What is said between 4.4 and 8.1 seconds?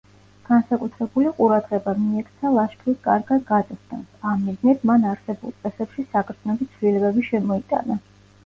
მიზნით მან არსებულ წესებში საგრძნობი ცვლილებები შემოიტანა.